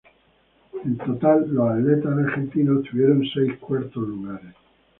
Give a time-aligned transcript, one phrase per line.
[0.83, 4.55] En total, los atletas argentinos obtuvieron seis cuartos lugares.